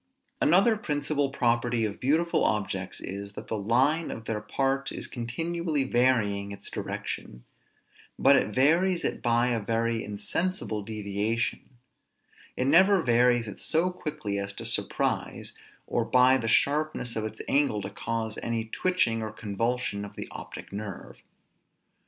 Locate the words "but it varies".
8.17-9.05